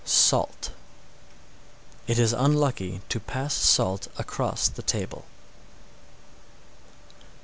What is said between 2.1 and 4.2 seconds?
is unlucky to pass salt